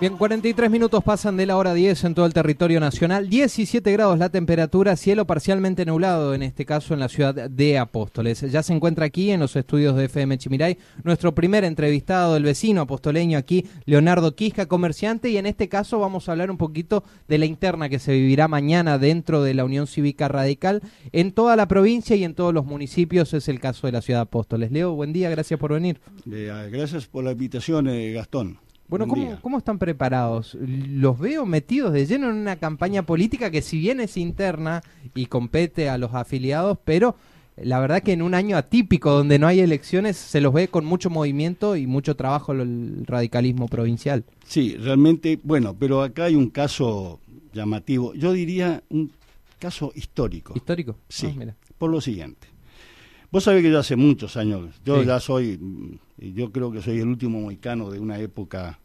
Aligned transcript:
Bien, 0.00 0.16
43 0.16 0.70
minutos 0.70 1.02
pasan 1.02 1.36
de 1.36 1.44
la 1.44 1.56
hora 1.56 1.74
10 1.74 2.04
en 2.04 2.14
todo 2.14 2.24
el 2.24 2.32
territorio 2.32 2.78
nacional, 2.78 3.28
17 3.28 3.90
grados 3.90 4.16
la 4.16 4.28
temperatura, 4.28 4.94
cielo 4.94 5.26
parcialmente 5.26 5.84
nublado, 5.84 6.34
en 6.34 6.44
este 6.44 6.64
caso 6.64 6.94
en 6.94 7.00
la 7.00 7.08
ciudad 7.08 7.50
de 7.50 7.78
Apóstoles. 7.80 8.42
Ya 8.42 8.62
se 8.62 8.72
encuentra 8.72 9.06
aquí 9.06 9.32
en 9.32 9.40
los 9.40 9.56
estudios 9.56 9.96
de 9.96 10.04
FM 10.04 10.38
Chimiray 10.38 10.78
nuestro 11.02 11.34
primer 11.34 11.64
entrevistado, 11.64 12.36
el 12.36 12.44
vecino 12.44 12.82
apostoleño 12.82 13.38
aquí, 13.38 13.66
Leonardo 13.86 14.36
Quisca, 14.36 14.66
comerciante, 14.66 15.30
y 15.30 15.36
en 15.36 15.46
este 15.46 15.68
caso 15.68 15.98
vamos 15.98 16.28
a 16.28 16.32
hablar 16.32 16.52
un 16.52 16.58
poquito 16.58 17.02
de 17.26 17.38
la 17.38 17.46
interna 17.46 17.88
que 17.88 17.98
se 17.98 18.12
vivirá 18.12 18.46
mañana 18.46 18.98
dentro 18.98 19.42
de 19.42 19.54
la 19.54 19.64
Unión 19.64 19.88
Cívica 19.88 20.28
Radical 20.28 20.80
en 21.10 21.32
toda 21.32 21.56
la 21.56 21.66
provincia 21.66 22.14
y 22.14 22.22
en 22.22 22.34
todos 22.34 22.54
los 22.54 22.64
municipios, 22.64 23.34
es 23.34 23.48
el 23.48 23.58
caso 23.58 23.88
de 23.88 23.94
la 23.94 24.00
ciudad 24.00 24.20
de 24.20 24.22
Apóstoles. 24.22 24.70
Leo, 24.70 24.92
buen 24.92 25.12
día, 25.12 25.28
gracias 25.28 25.58
por 25.58 25.72
venir. 25.72 26.00
Eh, 26.30 26.68
gracias 26.70 27.08
por 27.08 27.24
la 27.24 27.32
invitación, 27.32 27.88
eh, 27.88 28.12
Gastón. 28.12 28.60
Bueno, 28.88 29.06
¿cómo, 29.06 29.38
¿cómo, 29.42 29.58
están 29.58 29.78
preparados? 29.78 30.56
Los 30.60 31.18
veo 31.18 31.44
metidos 31.44 31.92
de 31.92 32.06
lleno 32.06 32.30
en 32.30 32.36
una 32.36 32.56
campaña 32.56 33.02
política 33.02 33.50
que 33.50 33.60
si 33.60 33.78
bien 33.78 34.00
es 34.00 34.16
interna 34.16 34.82
y 35.14 35.26
compete 35.26 35.90
a 35.90 35.98
los 35.98 36.14
afiliados, 36.14 36.78
pero 36.84 37.14
la 37.62 37.80
verdad 37.80 38.02
que 38.02 38.12
en 38.12 38.22
un 38.22 38.34
año 38.34 38.56
atípico 38.56 39.10
donde 39.10 39.38
no 39.38 39.46
hay 39.46 39.60
elecciones 39.60 40.16
se 40.16 40.40
los 40.40 40.52
ve 40.52 40.68
con 40.68 40.84
mucho 40.84 41.10
movimiento 41.10 41.76
y 41.76 41.86
mucho 41.86 42.16
trabajo 42.16 42.52
el 42.52 43.04
radicalismo 43.06 43.68
provincial. 43.68 44.24
Sí, 44.46 44.76
realmente, 44.76 45.38
bueno, 45.42 45.76
pero 45.78 46.02
acá 46.02 46.24
hay 46.24 46.34
un 46.34 46.50
caso 46.50 47.20
llamativo, 47.52 48.14
yo 48.14 48.32
diría 48.32 48.82
un 48.90 49.10
caso 49.58 49.92
histórico. 49.94 50.54
¿Histórico? 50.56 50.96
Sí, 51.08 51.36
ah, 51.40 51.52
por 51.76 51.90
lo 51.90 52.00
siguiente. 52.00 52.48
Vos 53.30 53.44
sabés 53.44 53.62
que 53.62 53.70
yo 53.70 53.78
hace 53.78 53.96
muchos 53.96 54.36
años, 54.36 54.74
yo 54.84 55.02
ya 55.02 55.20
soy, 55.20 55.60
yo 56.16 56.50
creo 56.50 56.72
que 56.72 56.80
soy 56.80 57.00
el 57.00 57.08
último 57.08 57.40
moicano 57.40 57.90
de 57.90 58.00
una 58.00 58.18
época 58.18 58.78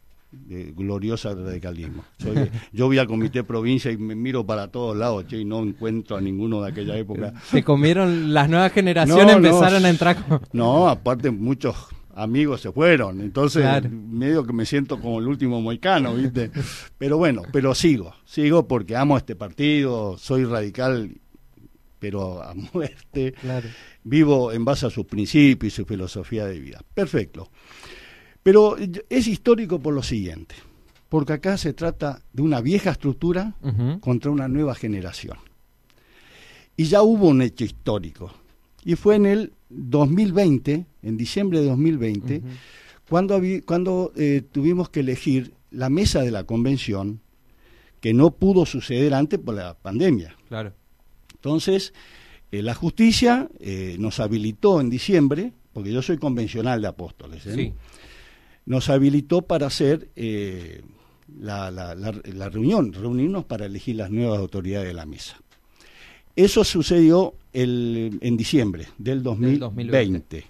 de 0.46 0.72
gloriosa 0.72 1.34
radicalismo. 1.34 2.04
yo 2.72 2.86
voy 2.86 2.98
al 2.98 3.06
comité 3.06 3.44
provincia 3.44 3.90
y 3.90 3.96
me 3.96 4.14
miro 4.14 4.44
para 4.44 4.68
todos 4.68 4.96
lados 4.96 5.24
y 5.32 5.44
no 5.44 5.62
encuentro 5.62 6.16
a 6.16 6.20
ninguno 6.20 6.60
de 6.60 6.70
aquella 6.70 6.96
época. 6.96 7.32
Se 7.44 7.62
comieron, 7.62 8.34
las 8.34 8.48
nuevas 8.48 8.72
generaciones 8.74 9.36
empezaron 9.36 9.84
a 9.84 9.88
entrar. 9.88 10.14
No, 10.52 10.88
aparte 10.88 11.30
muchos 11.30 11.74
amigos 12.14 12.60
se 12.60 12.70
fueron, 12.70 13.20
entonces 13.20 13.66
medio 13.90 14.44
que 14.44 14.52
me 14.52 14.66
siento 14.66 15.00
como 15.00 15.18
el 15.18 15.26
último 15.26 15.60
moicano, 15.60 16.14
¿viste? 16.14 16.50
Pero 16.96 17.18
bueno, 17.18 17.42
pero 17.52 17.74
sigo, 17.74 18.14
sigo 18.24 18.68
porque 18.68 18.96
amo 18.96 19.16
este 19.16 19.34
partido, 19.34 20.16
soy 20.16 20.44
radical 20.44 21.10
pero 22.04 22.42
a 22.42 22.52
muerte. 22.74 23.32
Vivo 24.02 24.52
en 24.52 24.62
base 24.62 24.84
a 24.84 24.90
sus 24.90 25.06
principios 25.06 25.72
y 25.72 25.76
su 25.76 25.86
filosofía 25.86 26.44
de 26.44 26.60
vida. 26.60 26.82
Perfecto. 26.92 27.48
Pero 28.42 28.76
es 29.08 29.26
histórico 29.26 29.78
por 29.78 29.94
lo 29.94 30.02
siguiente, 30.02 30.54
porque 31.08 31.32
acá 31.32 31.56
se 31.56 31.72
trata 31.72 32.20
de 32.30 32.42
una 32.42 32.60
vieja 32.60 32.90
estructura 32.90 33.54
contra 34.00 34.30
una 34.30 34.48
nueva 34.48 34.74
generación. 34.74 35.38
Y 36.76 36.84
ya 36.84 37.00
hubo 37.00 37.28
un 37.28 37.40
hecho 37.40 37.64
histórico, 37.64 38.30
y 38.84 38.96
fue 38.96 39.14
en 39.14 39.24
el 39.24 39.52
2020, 39.70 40.84
en 41.02 41.16
diciembre 41.16 41.60
de 41.60 41.68
2020, 41.68 42.42
cuando, 43.08 43.40
cuando 43.64 44.12
eh, 44.14 44.42
tuvimos 44.52 44.90
que 44.90 45.00
elegir 45.00 45.54
la 45.70 45.88
mesa 45.88 46.20
de 46.20 46.32
la 46.32 46.44
convención, 46.44 47.20
que 48.02 48.12
no 48.12 48.32
pudo 48.32 48.66
suceder 48.66 49.14
antes 49.14 49.38
por 49.38 49.54
la 49.54 49.72
pandemia. 49.72 50.36
Claro. 50.48 50.74
Entonces, 51.44 51.92
eh, 52.50 52.62
la 52.62 52.72
justicia 52.74 53.50
eh, 53.60 53.96
nos 53.98 54.18
habilitó 54.18 54.80
en 54.80 54.88
diciembre, 54.88 55.52
porque 55.74 55.92
yo 55.92 56.00
soy 56.00 56.16
convencional 56.16 56.80
de 56.80 56.88
apóstoles, 56.88 57.46
¿eh? 57.46 57.74
nos 58.64 58.88
habilitó 58.88 59.42
para 59.42 59.66
hacer 59.66 60.08
la, 61.38 61.70
la, 61.70 62.48
reunión, 62.48 62.94
reunirnos 62.94 63.44
para 63.44 63.66
elegir 63.66 63.96
las 63.96 64.10
nuevas 64.10 64.38
autoridades 64.38 64.88
de 64.88 64.94
la 64.94 65.04
mesa. 65.04 65.36
Eso 66.34 66.64
sucedió 66.64 67.34
el, 67.52 68.18
en 68.22 68.36
diciembre 68.38 68.88
del 68.96 69.22
2020. 69.22 70.44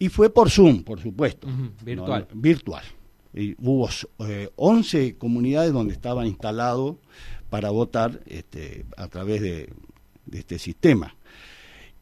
Y 0.00 0.08
fue 0.08 0.30
por 0.30 0.50
Zoom, 0.50 0.82
por 0.82 1.00
supuesto. 1.00 1.46
virtual. 1.84 2.26
virtual. 2.34 2.82
Y 3.34 3.54
hubo 3.60 3.88
11 4.56 5.16
comunidades 5.16 5.72
donde 5.72 5.92
estaban 5.92 6.26
instalados 6.26 6.96
para 7.50 7.70
votar 7.70 8.20
este, 8.26 8.84
a 8.96 9.06
través 9.06 9.40
de 9.40 9.72
de 10.30 10.38
este 10.38 10.58
sistema. 10.58 11.14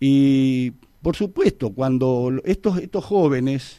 Y 0.01 0.73
por 1.03 1.17
supuesto, 1.17 1.71
cuando 1.71 2.33
estos, 2.45 2.79
estos 2.79 3.05
jóvenes, 3.05 3.79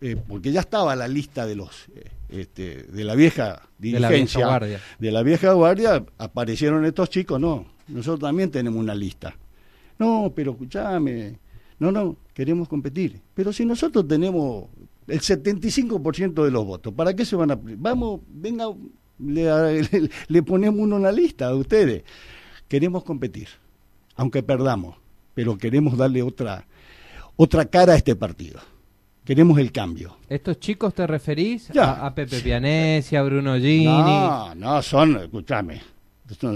eh, 0.00 0.16
porque 0.28 0.52
ya 0.52 0.60
estaba 0.60 0.94
la 0.94 1.08
lista 1.08 1.46
de 1.46 1.56
los 1.56 1.88
eh, 1.94 2.10
este, 2.28 2.84
de 2.84 3.04
la 3.04 3.14
vieja 3.14 3.68
dirigencia, 3.78 4.60
de 4.98 5.10
la 5.10 5.22
vieja 5.22 5.52
guardia, 5.52 6.04
aparecieron 6.18 6.84
estos 6.84 7.10
chicos, 7.10 7.40
no, 7.40 7.66
nosotros 7.88 8.20
también 8.20 8.50
tenemos 8.50 8.78
una 8.78 8.94
lista. 8.94 9.36
No, 9.98 10.32
pero 10.34 10.52
escúchame, 10.52 11.38
no, 11.80 11.90
no, 11.90 12.16
queremos 12.32 12.68
competir. 12.68 13.20
Pero 13.34 13.52
si 13.52 13.64
nosotros 13.64 14.06
tenemos 14.06 14.66
el 15.08 15.20
75% 15.20 16.44
de 16.44 16.50
los 16.50 16.64
votos, 16.64 16.94
¿para 16.94 17.14
qué 17.14 17.24
se 17.24 17.34
van 17.34 17.50
a... 17.50 17.58
Vamos, 17.60 18.20
venga, 18.28 18.66
le, 19.18 19.82
le, 19.90 20.10
le 20.28 20.42
ponemos 20.44 20.78
uno 20.78 20.98
en 20.98 21.02
la 21.02 21.12
lista 21.12 21.48
a 21.48 21.54
ustedes. 21.56 22.04
Queremos 22.68 23.02
competir 23.02 23.48
aunque 24.18 24.42
perdamos, 24.42 24.96
pero 25.32 25.56
queremos 25.56 25.96
darle 25.96 26.22
otra, 26.22 26.66
otra 27.36 27.64
cara 27.64 27.94
a 27.94 27.96
este 27.96 28.16
partido. 28.16 28.60
Queremos 29.24 29.58
el 29.58 29.70
cambio. 29.70 30.16
¿Estos 30.28 30.58
chicos 30.58 30.92
te 30.92 31.06
referís 31.06 31.70
a, 31.76 32.12
Pepe 32.14 32.40
Pianesi, 32.40 33.14
a 33.14 33.22
Bruno 33.22 33.56
Gini? 33.56 33.84
No, 33.84 34.54
no, 34.54 34.82
son, 34.82 35.18
escúchame, 35.18 35.80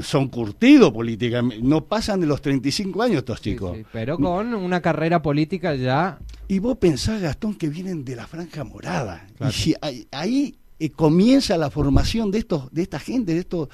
son, 0.03 0.29
curtidos 0.29 0.91
políticamente, 0.91 1.63
no 1.63 1.85
pasan 1.85 2.21
de 2.21 2.27
los 2.27 2.43
35 2.43 3.01
años 3.01 3.19
estos 3.19 3.41
chicos. 3.41 3.79
pero 3.93 4.19
con 4.19 4.55
una 4.55 4.81
carrera 4.81 5.23
política 5.23 5.75
ya... 5.75 6.19
Y 6.49 6.59
vos 6.59 6.77
pensás, 6.79 7.23
Gastón, 7.23 7.55
que 7.55 7.69
vienen 7.69 8.05
de 8.05 8.17
la 8.17 8.27
franja 8.27 8.65
morada. 8.65 9.27
Y 9.49 9.53
si 9.53 9.75
ahí, 10.11 10.57
eh, 10.81 10.91
comienza 10.91 11.57
la 11.57 11.71
formación 11.71 12.33
de 12.33 12.39
estos, 12.39 12.73
de 12.73 12.83
esta 12.83 12.99
gente, 12.99 13.35
de 13.35 13.41
estos 13.41 13.69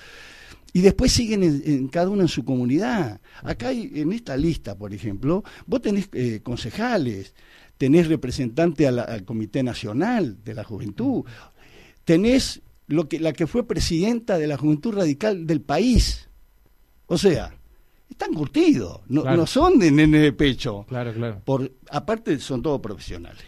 y 0.73 0.81
después 0.81 1.13
siguen 1.13 1.43
en, 1.43 1.89
cada 1.89 2.09
uno 2.09 2.23
en 2.23 2.29
su 2.29 2.45
comunidad. 2.45 3.21
Acá 3.43 3.69
hay, 3.69 3.91
en 3.95 4.13
esta 4.13 4.37
lista, 4.37 4.77
por 4.77 4.93
ejemplo, 4.93 5.43
vos 5.67 5.81
tenés 5.81 6.09
eh, 6.13 6.41
concejales, 6.43 7.35
tenés 7.79 8.09
representante 8.09 8.87
al 8.87 9.25
Comité 9.25 9.63
Nacional 9.63 10.43
de 10.45 10.55
la 10.55 10.65
Juventud, 10.65 11.25
tenés 12.05 12.61
lo 12.87 13.09
que, 13.09 13.21
la 13.21 13.33
que 13.33 13.47
fue 13.47 13.67
presidenta 13.67 14.39
de 14.39 14.47
la 14.47 14.57
Juventud 14.57 14.95
Radical 14.95 15.47
del 15.47 15.61
país. 15.61 16.29
O 17.07 17.17
sea, 17.17 17.55
están 18.11 18.35
curtidos, 18.35 19.01
no, 19.09 19.47
son 19.47 19.79
de 19.79 19.91
nene 19.91 20.19
de 20.19 20.33
pecho. 20.33 20.85
Claro, 20.89 21.13
claro. 21.13 21.41
Por, 21.45 21.71
aparte, 21.91 22.39
son 22.39 22.63
todos 22.63 22.81
profesionales. 22.81 23.45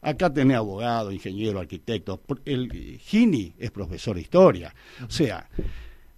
Acá 0.00 0.32
tenés 0.32 0.56
abogado, 0.56 1.10
ingeniero, 1.10 1.58
arquitecto. 1.58 2.22
El 2.44 2.98
Gini 3.00 3.52
es 3.58 3.70
profesor 3.72 4.14
de 4.14 4.22
historia. 4.22 4.74
O 5.04 5.10
sea, 5.10 5.48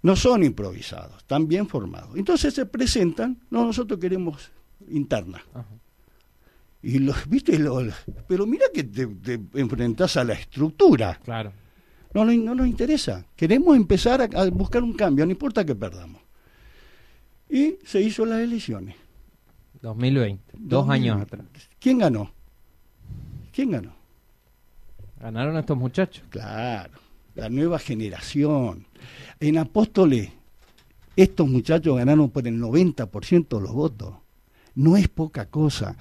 no 0.01 0.15
son 0.15 0.43
improvisados, 0.43 1.17
están 1.17 1.47
bien 1.47 1.67
formados. 1.67 2.15
Entonces 2.15 2.53
se 2.53 2.65
presentan, 2.65 3.37
no, 3.49 3.65
nosotros 3.65 3.99
queremos 3.99 4.51
interna. 4.89 5.43
Y 6.81 6.99
los, 6.99 7.27
viste, 7.29 7.59
pero 8.27 8.45
mira 8.45 8.65
que 8.73 8.83
te, 8.83 9.07
te, 9.07 9.39
enfrentás 9.55 10.17
a 10.17 10.23
la 10.23 10.33
estructura. 10.33 11.19
Claro. 11.23 11.51
No, 12.13 12.25
no, 12.25 12.55
nos 12.55 12.67
interesa. 12.67 13.25
Queremos 13.35 13.75
empezar 13.75 14.21
a, 14.21 14.49
buscar 14.49 14.83
un 14.83 14.93
cambio, 14.93 15.25
no 15.25 15.31
importa 15.31 15.65
que 15.65 15.75
perdamos. 15.75 16.21
Y 17.49 17.77
se 17.83 18.01
hizo 18.01 18.25
las 18.25 18.39
elecciones. 18.39 18.95
2020, 19.81 20.55
dos 20.57 20.89
años 20.89 21.21
atrás. 21.21 21.45
¿Quién 21.79 21.99
ganó? 21.99 22.31
¿Quién 23.51 23.71
ganó? 23.71 23.93
Ganaron 25.19 25.57
estos 25.57 25.77
muchachos. 25.77 26.23
Claro, 26.29 26.99
la 27.39 27.49
nueva 27.49 27.79
generación 27.79 28.85
en 29.39 29.57
Apóstoles, 29.57 30.29
estos 31.15 31.47
muchachos 31.47 31.97
ganaron 31.97 32.29
por 32.29 32.47
el 32.47 32.59
90% 32.59 33.47
de 33.57 33.61
los 33.61 33.73
votos. 33.73 34.15
No 34.75 34.97
es 34.97 35.07
poca 35.07 35.45
cosa. 35.45 35.95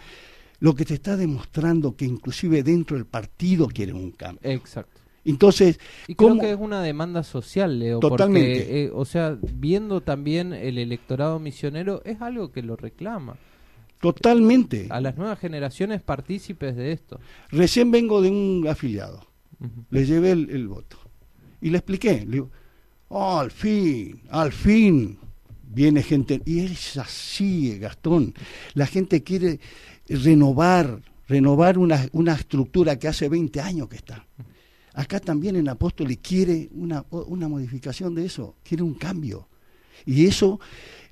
Lo 0.60 0.74
que 0.74 0.84
te 0.84 0.94
está 0.94 1.16
demostrando 1.16 1.94
que 1.96 2.04
inclusive 2.04 2.62
dentro 2.62 2.96
del 2.96 3.06
partido 3.06 3.68
quieren 3.68 3.96
un 3.96 4.10
cambio. 4.10 4.40
Exacto. 4.50 5.00
Entonces, 5.24 5.78
y 6.06 6.14
creo 6.14 6.38
que 6.38 6.50
es 6.50 6.58
una 6.58 6.82
demanda 6.82 7.22
social, 7.22 7.78
Leo. 7.78 8.00
Totalmente. 8.00 8.84
Eh, 8.84 8.90
o 8.92 9.04
sea, 9.04 9.36
viendo 9.40 10.00
también 10.00 10.52
el 10.52 10.78
electorado 10.78 11.38
misionero, 11.38 12.02
es 12.04 12.20
algo 12.22 12.50
que 12.50 12.62
lo 12.62 12.76
reclama. 12.76 13.36
Totalmente. 14.00 14.86
A 14.90 15.00
las 15.00 15.16
nuevas 15.16 15.38
generaciones 15.38 16.02
partícipes 16.02 16.76
de 16.76 16.92
esto. 16.92 17.20
Recién 17.50 17.90
vengo 17.90 18.22
de 18.22 18.30
un 18.30 18.66
afiliado. 18.68 19.26
Le 19.90 20.06
llevé 20.06 20.30
el, 20.30 20.50
el, 20.50 20.68
voto. 20.68 20.96
Y 21.60 21.70
le 21.70 21.78
expliqué. 21.78 22.24
Le 22.24 22.32
digo, 22.32 22.50
Oh, 23.08 23.38
al 23.38 23.50
fin, 23.50 24.20
al 24.30 24.52
fin 24.52 25.18
viene 25.62 26.02
gente. 26.02 26.42
Y 26.44 26.60
es 26.60 26.96
así, 26.98 27.78
Gastón. 27.78 28.34
La 28.74 28.86
gente 28.86 29.22
quiere 29.22 29.60
renovar, 30.08 31.00
renovar 31.26 31.78
una, 31.78 32.06
una 32.12 32.34
estructura 32.34 32.98
que 32.98 33.08
hace 33.08 33.28
20 33.28 33.60
años 33.60 33.88
que 33.88 33.96
está. 33.96 34.26
acá 34.94 35.20
también 35.20 35.56
en 35.56 35.68
Apóstoles 35.68 36.18
quiere 36.18 36.68
una, 36.72 37.04
una 37.10 37.48
modificación 37.48 38.14
de 38.14 38.26
eso, 38.26 38.56
quiere 38.62 38.82
un 38.82 38.94
cambio. 38.94 39.48
Y 40.04 40.26
eso 40.26 40.60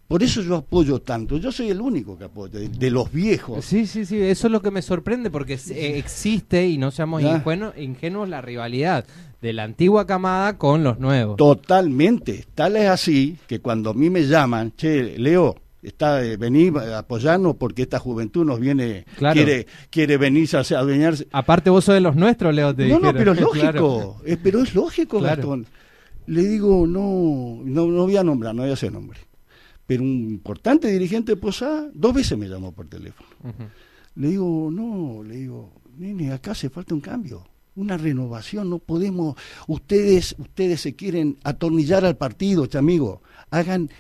por 0.08 0.22
eso 0.22 0.40
yo 0.40 0.56
apoyo 0.56 1.00
tanto. 1.00 1.36
Yo 1.36 1.50
soy 1.50 1.70
el 1.70 1.80
único 1.80 2.16
que 2.16 2.24
apoya, 2.24 2.60
de, 2.60 2.90
los 2.90 3.10
viejos. 3.10 3.64
Sí, 3.64 3.86
sí, 3.86 4.04
sí. 4.04 4.20
Eso 4.20 4.46
es 4.46 4.52
lo 4.52 4.62
que 4.62 4.70
me 4.70 4.82
sorprende 4.82 5.30
porque 5.30 5.54
eh, 5.54 5.98
existe, 5.98 6.66
y 6.68 6.78
no 6.78 6.90
seamos 6.90 7.22
ingenuos, 7.76 8.28
la 8.28 8.40
rivalidad 8.40 9.04
de 9.42 9.52
la 9.52 9.64
antigua 9.64 10.06
camada 10.06 10.58
con 10.58 10.84
los 10.84 11.00
nuevos. 11.00 11.36
Totalmente. 11.36 12.44
Tal 12.54 12.76
es 12.76 12.88
así 12.88 13.36
que 13.48 13.60
cuando 13.60 13.90
a 13.90 13.94
mí 13.94 14.08
me 14.08 14.26
llaman, 14.26 14.72
che, 14.76 15.18
Leo, 15.18 15.56
está 15.82 16.24
eh, 16.24 16.36
venir 16.36 16.76
a 16.78 16.98
apoyarnos 16.98 17.56
porque 17.56 17.82
esta 17.82 17.98
juventud 17.98 18.44
nos 18.44 18.58
viene 18.58 19.04
quiere 19.32 19.66
quiere 19.88 20.16
venirse 20.16 20.56
a 20.56 20.60
adueñarse 20.80 21.28
aparte 21.30 21.70
vos 21.70 21.84
sos 21.84 21.94
de 21.94 22.00
los 22.00 22.16
nuestros 22.16 22.52
Leo 22.52 22.74
te 22.74 22.88
no 22.88 22.98
no 22.98 23.12
pero 23.12 23.32
es 23.32 23.40
lógico 23.42 24.20
eh, 24.24 24.36
pero 24.42 24.62
es 24.62 24.74
lógico 24.74 25.20
Gastón 25.20 25.64
le 26.26 26.42
digo 26.42 26.88
no, 26.88 27.60
no 27.62 27.86
no 27.86 28.02
voy 28.02 28.16
a 28.16 28.24
nombrar 28.24 28.52
no 28.52 28.62
voy 28.62 28.70
a 28.70 28.74
hacer 28.74 28.90
nombre 28.90 29.20
pero 29.86 30.02
un 30.02 30.30
importante 30.30 30.88
dirigente 30.88 31.32
de 31.32 31.36
Posada 31.36 31.88
dos 31.94 32.12
veces 32.12 32.36
me 32.36 32.48
llamó 32.48 32.72
por 32.72 32.88
teléfono. 32.88 33.28
Le 34.16 34.28
digo, 34.28 34.70
no, 34.72 35.22
le 35.22 35.36
digo, 35.36 35.72
nene, 35.96 36.32
acá 36.32 36.52
hace 36.52 36.70
falta 36.70 36.94
un 36.94 37.00
cambio, 37.00 37.46
una 37.76 37.96
renovación, 37.96 38.70
no 38.70 38.78
podemos, 38.78 39.36
ustedes, 39.66 40.34
ustedes 40.38 40.80
se 40.80 40.94
quieren 40.94 41.38
atornillar 41.44 42.04
al 42.04 42.16
partido, 42.16 42.66
amigo, 42.78 43.22
hagan, 43.50 43.90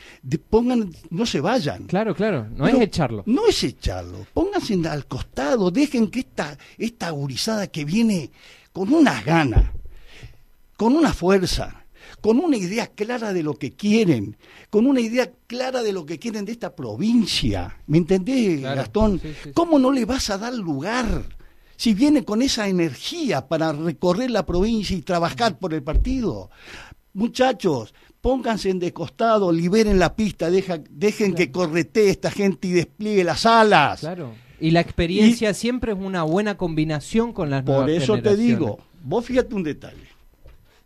pongan, 0.50 0.90
no 1.10 1.26
se 1.26 1.40
vayan. 1.40 1.84
Claro, 1.84 2.14
claro, 2.14 2.48
no, 2.50 2.66
es 2.66 2.80
echarlo. 2.80 3.22
No 3.26 3.46
es 3.46 3.62
echarlo, 3.62 4.26
pónganse 4.32 4.74
al 4.88 5.06
costado, 5.06 5.70
dejen 5.70 6.10
que 6.10 6.20
esta, 6.20 6.56
esta 6.78 7.10
gurizada 7.10 7.66
que 7.66 7.84
viene 7.84 8.30
con 8.72 8.92
unas 8.92 9.24
ganas, 9.24 9.70
con 10.76 10.96
una 10.96 11.12
fuerza, 11.12 11.84
con 12.20 12.38
una 12.38 12.56
idea 12.56 12.86
clara 12.88 13.32
de 13.32 13.42
lo 13.42 13.54
que 13.54 13.72
quieren, 13.72 14.36
con 14.70 14.86
una 14.86 15.00
idea 15.00 15.30
clara 15.46 15.82
de 15.82 15.92
lo 15.92 16.06
que 16.06 16.18
quieren 16.18 16.44
de 16.44 16.52
esta 16.52 16.74
provincia. 16.74 17.78
¿Me 17.86 17.98
entendés, 17.98 18.62
Gastón? 18.62 19.20
¿Cómo 19.54 19.78
no 19.78 19.92
le 19.92 20.04
vas 20.04 20.30
a 20.30 20.38
dar 20.38 20.54
lugar? 20.54 21.24
Si 21.76 21.94
viene 21.94 22.24
con 22.24 22.42
esa 22.42 22.68
energía 22.68 23.46
para 23.48 23.72
recorrer 23.72 24.30
la 24.30 24.46
provincia 24.46 24.96
y 24.96 25.02
trabajar 25.02 25.58
por 25.58 25.74
el 25.74 25.82
partido. 25.82 26.50
Muchachos, 27.12 27.94
pónganse 28.20 28.70
en 28.70 28.78
descostado, 28.78 29.52
liberen 29.52 29.98
la 29.98 30.16
pista, 30.16 30.50
dejen 30.50 31.34
que 31.34 31.50
corretee 31.50 32.10
esta 32.10 32.30
gente 32.30 32.68
y 32.68 32.72
despliegue 32.72 33.24
las 33.24 33.46
alas. 33.46 34.00
Claro. 34.00 34.34
Y 34.58 34.70
la 34.70 34.80
experiencia 34.80 35.54
siempre 35.54 35.92
es 35.92 35.98
una 35.98 36.22
buena 36.22 36.56
combinación 36.56 37.32
con 37.32 37.50
las 37.50 37.64
nuevas 37.64 37.82
Por 37.82 37.90
eso 37.90 38.18
te 38.20 38.36
digo, 38.36 38.78
vos 39.04 39.24
fíjate 39.24 39.54
un 39.54 39.62
detalle. 39.62 40.08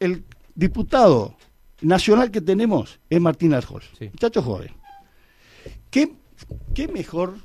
El 0.00 0.24
diputado 0.60 1.34
nacional 1.80 2.30
que 2.30 2.42
tenemos 2.42 3.00
es 3.08 3.18
Martín 3.18 3.54
Arjol, 3.54 3.82
muchacho 3.98 4.42
joven. 4.42 4.72
¿Qué, 5.90 6.14
¿Qué 6.74 6.86
mejor, 6.86 7.38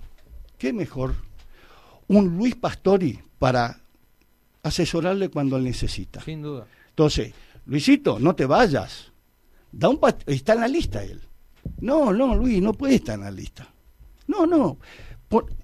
qué 0.58 0.74
mejor 0.74 1.16
un 2.08 2.38
Luis 2.38 2.56
Pastori 2.56 3.18
para 3.40 3.80
asesorarle 4.64 5.30
cuando 5.30 5.56
él 5.56 5.64
necesita? 5.64 6.22
Sin 6.22 6.42
duda. 6.42 6.68
Entonces, 6.90 7.34
Luisito, 7.66 8.20
no 8.20 8.36
te 8.36 8.46
vayas. 8.46 9.14
Da 9.72 9.88
un 9.88 10.00
está 10.28 10.54
en 10.54 10.60
la 10.60 10.68
lista 10.68 11.02
él. 11.02 11.22
No, 11.80 12.12
no, 12.12 12.36
Luis, 12.36 12.62
no 12.62 12.74
puede 12.74 12.96
estar 12.96 13.16
en 13.16 13.22
la 13.22 13.32
lista. 13.32 13.68
No, 14.28 14.46
no. 14.46 14.78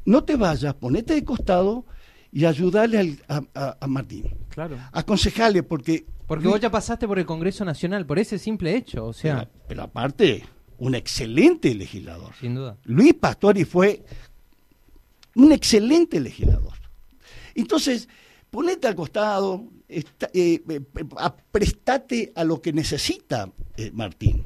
no 0.05 0.23
te 0.23 0.37
vayas, 0.37 0.73
ponete 0.75 1.15
de 1.15 1.25
costado 1.25 1.85
y 2.31 2.45
ayudarle 2.45 3.17
a, 3.27 3.77
a, 3.79 3.87
Martín. 3.87 4.33
Claro. 4.49 4.77
Aconsejarle, 4.91 5.63
porque 5.63 6.05
porque 6.31 6.47
vos 6.47 6.61
ya 6.61 6.71
pasaste 6.71 7.09
por 7.09 7.19
el 7.19 7.25
Congreso 7.25 7.65
Nacional, 7.65 8.05
por 8.05 8.17
ese 8.17 8.39
simple 8.39 8.73
hecho, 8.73 9.05
o 9.05 9.11
sea. 9.11 9.49
Pero, 9.67 9.83
aparte, 9.83 10.45
un 10.77 10.95
excelente 10.95 11.75
legislador. 11.75 12.33
Sin 12.39 12.55
duda. 12.55 12.77
Luis 12.85 13.13
Pastori 13.15 13.65
fue 13.65 14.01
un 15.35 15.51
excelente 15.51 16.21
legislador. 16.21 16.71
Entonces, 17.53 18.07
ponete 18.49 18.87
al 18.87 18.95
costado, 18.95 19.65
eh, 19.89 20.05
eh, 20.33 20.61
prestate 21.51 22.31
a 22.33 22.45
lo 22.45 22.61
que 22.61 22.71
necesita 22.71 23.51
eh, 23.75 23.91
Martín. 23.93 24.45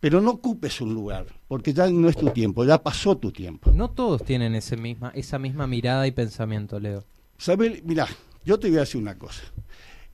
Pero 0.00 0.22
no 0.22 0.30
ocupes 0.30 0.80
un 0.80 0.94
lugar, 0.94 1.26
porque 1.46 1.74
ya 1.74 1.90
no 1.90 2.08
es 2.08 2.16
tu 2.16 2.30
tiempo, 2.30 2.64
ya 2.64 2.82
pasó 2.82 3.18
tu 3.18 3.32
tiempo. 3.32 3.70
No 3.72 3.90
todos 3.90 4.24
tienen 4.24 4.54
ese 4.54 4.78
misma, 4.78 5.10
esa 5.14 5.38
misma 5.38 5.66
mirada 5.66 6.06
y 6.06 6.12
pensamiento, 6.12 6.80
Leo. 6.80 7.04
¿Sabes? 7.38 7.82
Mira, 7.84 8.06
yo 8.44 8.58
te 8.58 8.68
voy 8.68 8.76
a 8.76 8.80
decir 8.80 9.00
una 9.00 9.16
cosa. 9.16 9.42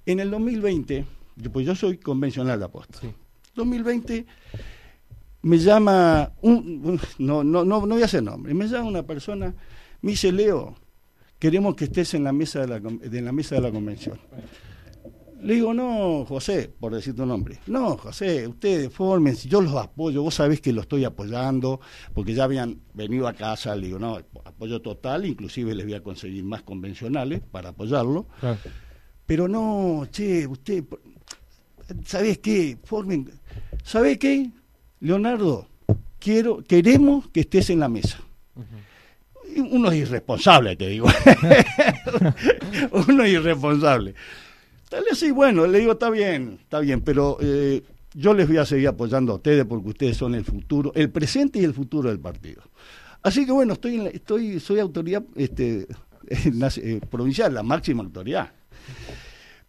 En 0.07 0.21
el 0.21 0.31
2020, 0.31 1.05
pues 1.53 1.67
yo 1.67 1.75
soy 1.75 1.99
convencional 1.99 2.59
de 2.59 2.65
aposta. 2.67 3.01
Sí. 3.01 3.13
2020 3.57 4.27
me 5.43 5.59
llama, 5.59 6.33
un, 6.41 6.99
no, 7.19 7.45
no, 7.45 7.65
no, 7.65 7.87
no 7.87 7.87
voy 7.87 8.03
a 8.03 8.07
hacer 8.07 8.23
nombre, 8.23 8.55
me 8.55 8.67
llama 8.67 8.89
una 8.89 9.03
persona, 9.03 9.55
me 10.01 10.13
dice, 10.13 10.33
Leo, 10.33 10.75
queremos 11.39 11.75
que 11.75 11.85
estés 11.85 12.15
en 12.15 12.25
la 12.25 12.33
mesa 12.33 12.61
de 12.61 12.69
la, 12.69 12.81
de 12.81 13.21
la 13.21 13.31
mesa 13.31 13.55
de 13.57 13.61
la 13.61 13.71
convención. 13.71 14.19
Le 15.45 15.57
digo, 15.57 15.75
no, 15.75 16.25
José, 16.27 16.73
por 16.81 16.95
decir 16.95 17.15
tu 17.15 17.27
nombre. 17.27 17.59
No, 17.67 17.99
José, 17.99 18.49
ustedes 18.49 18.91
formen, 18.91 19.37
si 19.37 19.47
yo 19.47 19.61
los 19.61 19.75
apoyo, 19.75 20.23
vos 20.23 20.37
sabés 20.37 20.63
que 20.63 20.73
lo 20.73 20.81
estoy 20.81 21.05
apoyando, 21.05 21.83
porque 22.15 22.33
ya 22.33 22.45
habían 22.45 22.81
venido 22.95 23.29
a 23.29 23.35
casa, 23.35 23.77
le 23.77 23.89
digo, 23.89 23.99
no, 23.99 24.17
apoyo 24.43 24.81
total, 24.81 25.27
inclusive 25.27 25.75
les 25.75 25.85
voy 25.85 25.97
a 25.97 26.03
conseguir 26.03 26.45
más 26.45 26.63
convencionales 26.63 27.43
para 27.43 27.69
apoyarlo. 27.69 28.27
Claro. 28.41 28.59
Pero 29.27 29.47
no, 29.47 30.07
che, 30.11 30.47
usted, 30.47 30.83
¿sabes 32.07 32.39
qué? 32.39 32.79
Formen, 32.83 33.31
¿sabe 33.83 34.19
qué? 34.19 34.51
Leonardo, 35.01 35.69
quiero, 36.21 36.65
queremos 36.65 37.29
que 37.29 37.41
estés 37.41 37.69
en 37.69 37.81
la 37.81 37.91
mesa. 37.91 38.19
Uno 39.57 39.91
es 39.91 39.99
irresponsable, 39.99 40.75
te 40.75 40.89
digo. 40.89 41.07
Uno 43.09 43.25
es 43.25 43.33
irresponsable. 43.35 44.15
Tal 44.95 45.05
sí, 45.17 45.33
bueno, 45.33 45.67
le 45.67 45.81
digo, 45.81 45.93
está 45.93 46.09
bien, 46.09 46.61
está 46.63 46.79
bien, 46.79 47.01
pero 47.01 47.37
eh, 47.41 47.83
yo 48.15 48.33
les 48.33 48.47
voy 48.47 48.59
a 48.59 48.65
seguir 48.65 48.87
apoyando 48.87 49.33
a 49.33 49.37
ustedes 49.37 49.65
porque 49.65 49.89
ustedes 49.89 50.17
son 50.17 50.37
el 50.37 50.45
futuro, 50.45 50.93
el 50.95 51.11
presente 51.11 51.59
y 51.59 51.65
el 51.65 51.75
futuro 51.75 52.11
del 52.11 52.21
partido. 52.21 52.63
Así 53.21 53.45
que 53.45 53.51
bueno, 53.51 53.73
estoy, 53.73 54.07
estoy 54.07 54.61
soy 54.61 54.79
autoridad 54.79 55.25
este, 55.35 55.89
eh, 56.29 57.01
provincial, 57.11 57.53
la 57.53 57.65
máxima 57.65 58.05
autoridad. 58.05 58.53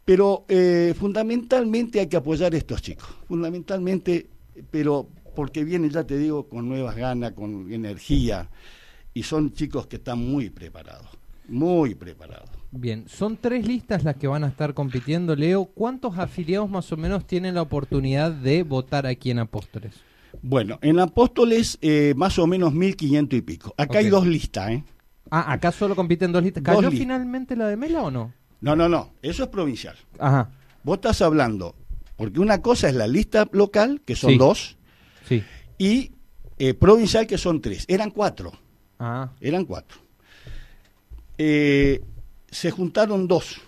Pero 0.06 0.46
eh, 0.48 0.94
fundamentalmente 0.96 2.00
hay 2.00 2.08
que 2.08 2.18
apoyar 2.18 2.54
a 2.54 2.58
estos 2.58 2.84
chicos, 2.84 3.10
fundamentalmente, 3.28 4.28
pero 4.70 5.10
porque 5.36 5.64
vienen, 5.64 5.90
ya 5.90 6.04
te 6.04 6.20
digo, 6.20 6.48
con 6.48 6.70
nuevas 6.70 6.96
ganas, 6.96 7.32
con 7.32 7.74
energía, 7.74 8.48
y 9.12 9.24
son 9.24 9.54
chicos 9.54 9.88
que 9.88 9.96
están 9.96 10.20
muy 10.20 10.52
preparados, 10.52 11.10
muy 11.48 11.96
preparados. 11.96 12.55
Bien, 12.78 13.06
son 13.08 13.38
tres 13.38 13.66
listas 13.66 14.04
las 14.04 14.18
que 14.18 14.28
van 14.28 14.44
a 14.44 14.48
estar 14.48 14.74
compitiendo, 14.74 15.34
Leo. 15.34 15.64
¿Cuántos 15.64 16.18
afiliados 16.18 16.70
más 16.70 16.92
o 16.92 16.98
menos 16.98 17.26
tienen 17.26 17.56
la 17.56 17.62
oportunidad 17.62 18.32
de 18.32 18.64
votar 18.64 19.08
aquí 19.08 19.32
en 19.32 19.40
Apóstoles? 19.40 19.96
Bueno, 20.42 20.78
en 20.82 21.00
Apóstoles 21.00 21.78
eh, 21.82 22.14
más 22.18 22.38
o 22.38 22.48
menos 22.48 22.74
1.500 22.74 23.34
y 23.34 23.42
pico. 23.42 23.74
Acá 23.78 24.00
hay 24.00 24.10
dos 24.10 24.28
listas, 24.28 24.72
¿eh? 24.72 24.84
Ah, 25.32 25.54
acá 25.54 25.72
solo 25.72 25.96
compiten 25.96 26.34
dos 26.34 26.44
listas. 26.44 26.64
¿Cayó 26.64 26.92
finalmente 26.92 27.56
la 27.56 27.68
de 27.68 27.78
Mela 27.78 28.04
o 28.04 28.12
no? 28.12 28.34
No, 28.60 28.76
no, 28.76 28.90
no, 28.90 29.12
eso 29.22 29.44
es 29.44 29.50
provincial. 29.50 29.96
Ajá. 30.20 30.50
Vos 30.84 30.96
estás 30.98 31.22
hablando, 31.22 31.76
porque 32.18 32.42
una 32.42 32.62
cosa 32.62 32.90
es 32.90 32.96
la 32.96 33.08
lista 33.08 33.48
local, 33.54 34.02
que 34.06 34.18
son 34.18 34.38
dos, 34.38 34.78
sí. 35.28 35.44
y 35.78 36.12
eh, 36.60 36.74
provincial, 36.74 37.26
que 37.26 37.38
son 37.38 37.62
tres. 37.62 37.86
Eran 37.88 38.12
cuatro. 38.12 38.52
Ah. 39.00 39.32
Eran 39.40 39.64
cuatro. 39.64 39.98
Eh, 41.38 42.02
se 42.56 42.72
juntaron 42.72 43.28
dos. 43.28 43.62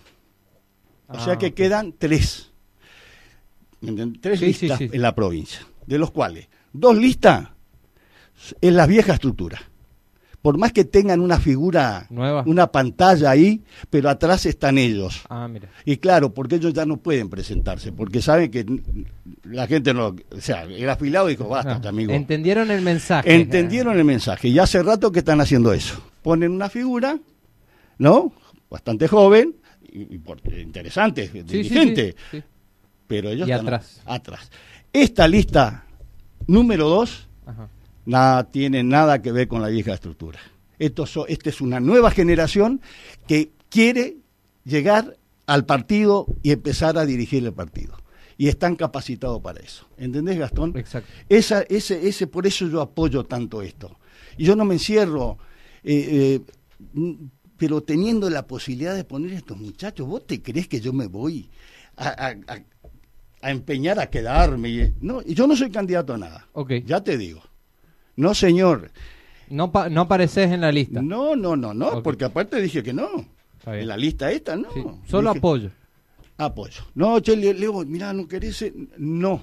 O 1.10 1.20
sea 1.20 1.34
ah, 1.34 1.38
que 1.38 1.54
quedan 1.54 1.94
tres. 1.98 2.52
Tres 4.22 4.42
listas 4.42 4.82
en 4.82 5.02
la 5.02 5.14
provincia, 5.14 5.60
de 5.86 6.00
los 6.00 6.12
cuales 6.12 6.48
dos 6.74 6.98
listas 6.98 7.50
en 8.62 8.76
la 8.76 8.88
vieja 8.88 9.14
estructura 9.14 9.60
por 10.48 10.58
más 10.58 10.72
que 10.72 10.86
tengan 10.86 11.20
una 11.20 11.42
figura, 11.42 12.08
Nueva. 12.10 12.44
una 12.46 12.68
pantalla 12.68 13.32
ahí, 13.32 13.62
pero 13.90 14.10
atrás 14.10 14.46
están 14.46 14.78
ellos. 14.78 15.24
Ah, 15.28 15.46
mira. 15.50 15.68
Y 15.84 15.98
claro, 15.98 16.34
porque 16.34 16.56
ellos 16.56 16.74
ya 16.74 16.86
no 16.86 16.96
pueden 16.96 17.30
presentarse, 17.30 17.92
porque 17.92 18.22
saben 18.22 18.50
que 18.50 18.66
la 19.44 19.68
gente 19.68 19.94
no, 19.94 20.16
o 20.32 20.40
sea, 20.40 20.64
el 20.64 20.90
afilado 20.90 21.28
dijo, 21.28 21.50
basta, 21.50 21.82
ah, 21.84 21.90
amigo. 21.90 22.14
Entendieron 22.14 22.72
el 22.72 22.82
mensaje. 22.82 23.36
Entendieron 23.36 23.98
el 23.98 24.06
mensaje, 24.06 24.48
y 24.48 24.58
hace 24.58 24.82
rato 24.84 25.12
que 25.12 25.20
están 25.20 25.42
haciendo 25.42 25.74
eso. 25.74 26.02
Ponen 26.22 26.54
una 26.54 26.70
figura, 26.70 27.18
¿no? 27.98 28.32
Bastante 28.70 29.08
joven, 29.08 29.56
y, 29.92 30.20
interesante, 30.60 31.30
dirigente, 31.30 32.16
pero 33.08 33.30
ellos 33.30 33.48
están 33.48 33.68
atrás. 33.68 34.02
atrás. 34.06 34.52
Esta 34.92 35.28
lista 35.28 35.86
número 36.48 36.90
dos 36.90 37.28
nada 38.06 38.44
tiene 38.46 38.84
nada 38.84 39.22
que 39.22 39.32
ver 39.32 39.48
con 39.48 39.62
la 39.62 39.68
vieja 39.68 39.94
estructura. 39.94 40.40
Esto 40.80 41.06
esta 41.28 41.50
es 41.50 41.62
una 41.62 41.80
nueva 41.80 42.12
generación 42.12 42.82
que 43.28 43.52
quiere 43.70 44.18
llegar 44.64 45.18
al 45.46 45.66
partido 45.66 46.28
y 46.44 46.52
empezar 46.52 46.98
a 46.98 47.06
dirigir 47.06 47.46
el 47.46 47.54
partido. 47.54 47.98
Y 48.38 48.50
están 48.50 48.76
capacitados 48.76 49.42
para 49.42 49.60
eso. 49.62 49.88
¿Entendés, 49.98 50.38
Gastón? 50.38 50.78
Exacto. 50.78 51.10
Esa, 51.28 51.62
ese, 51.64 52.08
ese, 52.08 52.28
por 52.28 52.46
eso 52.46 52.68
yo 52.68 52.82
apoyo 52.82 53.24
tanto 53.24 53.64
esto. 53.64 53.98
Y 54.38 54.46
yo 54.46 54.56
no 54.56 54.64
me 54.64 54.76
encierro, 54.76 55.40
eh, 55.84 56.42
eh, 56.94 57.20
pero 57.58 57.82
teniendo 57.82 58.30
la 58.30 58.48
posibilidad 58.48 58.96
de 58.96 59.04
poner 59.04 59.34
a 59.34 59.38
estos 59.38 59.58
muchachos, 59.58 60.08
¿vos 60.08 60.26
te 60.26 60.42
crees 60.42 60.68
que 60.68 60.80
yo 60.80 60.94
me 60.94 61.08
voy 61.08 61.50
a, 61.96 62.36
a, 63.42 63.50
empeñar 63.50 64.00
a 64.00 64.10
quedarme? 64.10 64.94
No, 65.02 65.22
yo 65.24 65.48
no 65.48 65.56
soy 65.56 65.72
candidato 65.72 66.14
a 66.14 66.18
nada. 66.18 66.48
Okay. 66.54 66.84
Ya 66.86 67.04
te 67.04 67.18
digo. 67.18 67.42
No, 68.16 68.34
señor. 68.34 68.92
No, 69.50 69.72
no 69.90 70.02
apareces 70.02 70.52
en 70.52 70.62
la 70.62 70.72
lista. 70.72 71.02
No, 71.02 71.36
no, 71.36 71.56
no, 71.56 71.74
no, 71.74 72.04
porque 72.04 72.26
aparte 72.26 72.62
dije 72.62 72.84
que 72.84 72.94
no. 72.94 73.26
En 73.66 73.88
la 73.88 73.98
lista 73.98 74.32
esta, 74.32 74.56
no. 74.56 75.02
solo 75.08 75.32
apoyo. 75.32 75.72
Apoyo. 76.38 76.84
No, 76.96 77.20
che, 77.20 77.36
le, 77.36 77.54
digo, 77.54 77.84
mira, 77.84 78.14
no 78.14 78.28
querés. 78.28 78.64
No. 78.98 79.42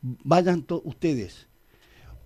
Vayan 0.00 0.64
ustedes. 0.84 1.46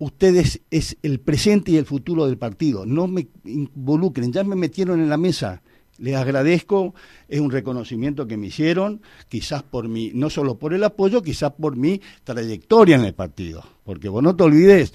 Ustedes 0.01 0.61
es 0.71 0.97
el 1.03 1.19
presente 1.19 1.69
y 1.69 1.77
el 1.77 1.85
futuro 1.85 2.25
del 2.25 2.35
partido. 2.35 2.87
No 2.87 3.05
me 3.05 3.27
involucren. 3.45 4.33
Ya 4.33 4.43
me 4.43 4.55
metieron 4.55 4.99
en 4.99 5.09
la 5.09 5.17
mesa. 5.17 5.61
Les 5.99 6.15
agradezco, 6.15 6.95
es 7.29 7.39
un 7.39 7.51
reconocimiento 7.51 8.25
que 8.25 8.35
me 8.35 8.47
hicieron, 8.47 9.03
quizás 9.29 9.61
por 9.61 9.87
mi, 9.87 10.09
no 10.15 10.31
solo 10.31 10.57
por 10.57 10.73
el 10.73 10.83
apoyo, 10.83 11.21
quizás 11.21 11.51
por 11.51 11.75
mi 11.75 12.01
trayectoria 12.23 12.95
en 12.95 13.05
el 13.05 13.13
partido. 13.13 13.63
Porque 13.83 14.09
vos 14.09 14.23
no 14.23 14.35
te 14.35 14.41
olvides, 14.41 14.91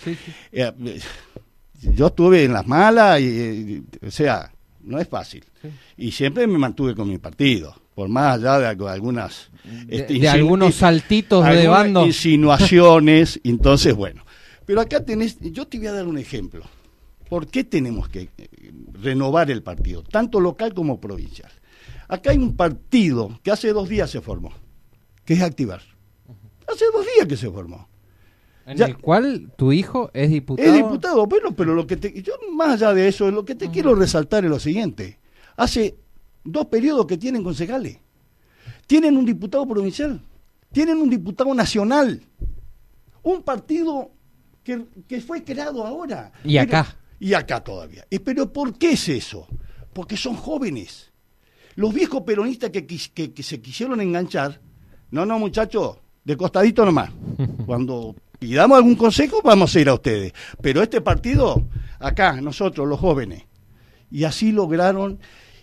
eh, 0.51 0.73
yo 1.83 2.09
estuve 2.09 2.43
en 2.43 2.55
las 2.55 2.67
malas, 2.67 3.21
y, 3.21 3.85
o 4.05 4.11
sea, 4.11 4.51
no 4.83 4.99
es 4.99 5.07
fácil. 5.07 5.45
Y 5.97 6.11
siempre 6.11 6.49
me 6.49 6.59
mantuve 6.59 6.97
con 6.97 7.09
mi 7.09 7.19
partido, 7.19 7.77
por 7.95 8.09
más 8.09 8.41
allá 8.41 8.59
de 8.75 8.87
algunas... 8.89 9.51
De, 9.63 9.99
este, 9.99 10.29
algunos 10.29 10.75
saltitos 10.75 11.45
de 11.45 11.69
bando. 11.69 12.05
Insinuaciones, 12.05 13.39
entonces 13.45 13.95
bueno. 13.95 14.26
Pero 14.67 14.81
acá 14.81 15.05
tenés, 15.05 15.39
yo 15.41 15.67
te 15.67 15.79
voy 15.79 15.87
a 15.87 15.93
dar 15.93 16.07
un 16.07 16.19
ejemplo. 16.19 16.65
¿Por 17.29 17.47
qué 17.47 17.65
tenemos 17.65 18.09
que 18.09 18.29
eh, 18.37 18.73
renovar 18.93 19.51
el 19.51 19.63
partido, 19.63 20.03
tanto 20.03 20.41
local 20.41 20.75
como 20.75 21.01
provincial? 21.01 21.51
Acá 22.09 22.31
hay 22.31 22.39
un 22.39 22.57
partido 22.57 23.41
que 23.43 23.51
hace 23.51 23.73
dos 23.73 23.89
días 23.89 24.11
se 24.11 24.21
formó, 24.21 24.53
que 25.25 25.35
es 25.35 25.43
Activar. 25.43 25.81
Hace 26.69 26.85
dos 26.93 27.07
días 27.15 27.27
que 27.27 27.37
se 27.37 27.51
formó. 27.51 27.89
En 28.67 28.83
el 28.83 28.99
cual 28.99 29.53
tu 29.57 29.71
hijo 29.71 30.11
es 30.13 30.29
diputado. 30.29 30.69
Es 30.69 30.75
diputado, 30.75 31.29
pero, 31.29 31.53
pero 31.53 31.75
lo 31.75 31.87
que 31.87 31.97
te, 31.97 32.21
yo 32.21 32.35
más 32.53 32.75
allá 32.75 32.93
de 32.93 33.07
eso, 33.07 33.31
lo 33.31 33.45
que 33.45 33.55
te 33.55 33.71
quiero 33.71 33.95
resaltar 33.95 34.45
es 34.45 34.51
lo 34.51 34.59
siguiente. 34.59 35.21
Hace 35.57 35.97
dos 36.43 36.67
periodos 36.67 37.07
que 37.07 37.17
tienen 37.17 37.45
concejales. 37.45 37.99
Tienen 38.89 39.17
un 39.17 39.25
diputado 39.25 39.67
provincial, 39.67 40.21
tienen 40.73 40.99
un 40.99 41.11
diputado 41.11 41.55
nacional, 41.55 42.23
un 43.23 43.43
partido 43.43 44.11
que, 44.67 45.21
fue 45.21 45.45
creado 45.45 45.87
ahora. 45.87 46.33
Y 46.45 46.59
acá. 46.59 46.97
y 47.21 47.35
acá 47.35 47.63
todavía. 47.63 48.05
Pero 48.25 48.53
¿por 48.53 48.77
qué 48.77 48.93
es 48.93 49.09
eso? 49.09 49.47
Porque 49.93 50.17
son 50.17 50.35
jóvenes. 50.35 51.13
Los 51.77 51.95
viejos 51.95 52.23
peronistas 52.23 52.71
que, 52.71 52.87
que, 52.87 53.33
que 53.33 53.43
se 53.43 53.61
quisieron 53.61 54.01
enganchar, 54.01 54.61
no, 55.11 55.25
no, 55.27 55.39
muchachos, 55.39 55.99
de 56.25 56.37
costadito 56.37 56.85
nomás. 56.85 57.11
Cuando 57.67 58.17
y 58.41 58.55
damos 58.55 58.77
algún 58.77 58.97
consejo, 58.97 59.41
vamos 59.43 59.75
a 59.75 59.81
ir 59.81 59.89
a 59.89 59.95
ustedes. 59.95 60.33
Pero 60.61 60.83
este 60.83 61.01
partido, 61.01 61.67
acá, 61.99 62.41
nosotros, 62.41 62.87
los 62.87 63.01
jóvenes, 63.01 63.45
y 64.11 64.25
así 64.25 64.53
lograron. 64.53 65.19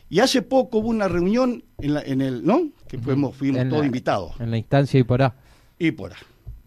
Y 0.10 0.20
hace 0.20 0.42
poco 0.42 0.80
hubo 0.80 0.90
una 0.90 1.08
reunión 1.08 1.64
en, 1.80 1.94
la, 1.94 2.02
en 2.02 2.22
el, 2.22 2.46
¿no? 2.46 2.70
Que 2.88 2.98
fuimos, 3.00 3.36
fuimos 3.36 3.68
todos 3.70 3.86
invitados. 3.86 4.34
En 4.40 4.52
la 4.52 4.58
instancia 4.58 5.00
y 5.00 5.04
por 5.04 5.34
Y 5.80 5.92
por 5.92 6.14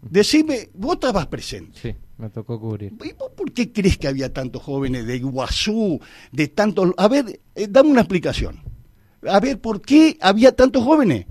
Decime, 0.01 0.69
vos 0.73 0.95
estabas 0.95 1.27
presente. 1.27 1.79
Sí, 1.81 1.95
me 2.17 2.29
tocó 2.29 2.59
cubrir. 2.59 2.93
¿Y 3.03 3.13
vos 3.13 3.31
por 3.35 3.51
qué 3.51 3.71
crees 3.71 3.97
que 3.97 4.07
había 4.07 4.33
tantos 4.33 4.61
jóvenes 4.63 5.05
de 5.05 5.17
Iguazú, 5.17 5.99
de 6.31 6.47
tantos... 6.47 6.91
A 6.97 7.07
ver, 7.07 7.39
eh, 7.55 7.67
dame 7.69 7.89
una 7.89 8.01
explicación. 8.01 8.59
A 9.27 9.39
ver, 9.39 9.59
¿por 9.59 9.81
qué 9.81 10.17
había 10.21 10.55
tantos 10.55 10.83
jóvenes? 10.83 11.25